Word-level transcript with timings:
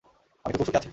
আমি 0.45 0.51
তো 0.53 0.57
খুব 0.57 0.65
সুখে 0.65 0.79
আছি। 0.79 0.89